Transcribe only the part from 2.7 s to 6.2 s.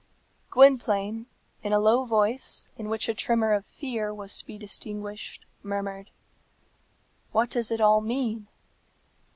in which a tremor of fear was to be distinguished, murmured,